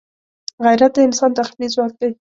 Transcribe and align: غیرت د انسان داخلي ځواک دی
غیرت 0.63 0.91
د 0.95 0.97
انسان 1.07 1.31
داخلي 1.39 1.67
ځواک 1.73 1.93
دی 1.99 2.11